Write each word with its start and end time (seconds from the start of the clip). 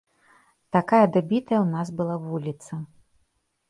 Такая 0.77 1.03
дабітая 1.17 1.59
ў 1.59 1.63
нас 1.77 1.87
была 2.03 2.15
вуліца. 2.27 2.85